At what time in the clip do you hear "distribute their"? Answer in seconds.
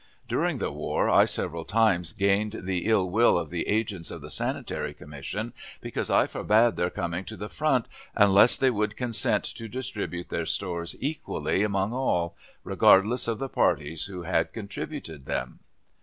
9.67-10.47